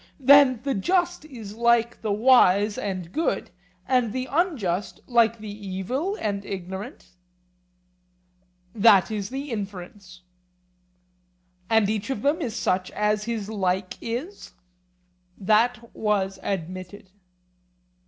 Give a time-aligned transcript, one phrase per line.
[0.19, 3.51] Then the just is like the wise and good,
[3.87, 7.09] and the unjust like the evil and ignorant?
[8.73, 10.23] That is the inference.
[11.69, 14.53] And each of them is such as his like is?
[15.37, 17.11] That was admitted.